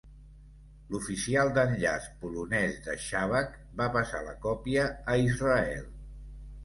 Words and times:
L'oficial 0.93 1.51
d'enllaç 1.57 2.07
polonès 2.23 2.79
de 2.87 2.95
Shabak 3.09 3.53
va 3.83 3.91
passar 3.99 4.23
la 4.31 4.35
còpia 4.47 4.89
a 5.15 5.19
Israel. 5.29 5.85